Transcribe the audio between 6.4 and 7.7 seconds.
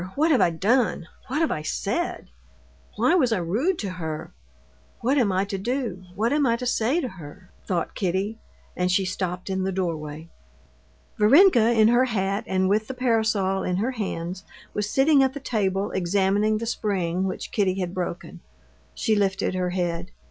I to say to her?"